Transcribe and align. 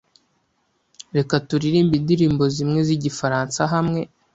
Reka 1.15 1.35
turirimbe 1.47 1.93
indirimbo 1.97 2.43
zimwe 2.55 2.79
zigifaransa 2.87 3.61
hamwe. 3.73 4.01